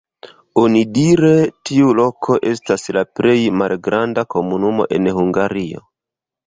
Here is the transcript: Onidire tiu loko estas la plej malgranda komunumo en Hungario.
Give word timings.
Onidire 0.61 1.29
tiu 1.71 1.91
loko 1.99 2.39
estas 2.53 2.89
la 2.99 3.07
plej 3.21 3.37
malgranda 3.61 4.29
komunumo 4.37 4.91
en 4.99 5.13
Hungario. 5.21 5.89